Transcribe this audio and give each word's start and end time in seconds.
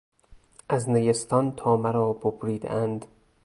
از 0.69 0.89
نیستان 0.89 1.51
تا 1.55 1.77
مرا 1.77 2.13
ببریدهاند... 2.13 3.05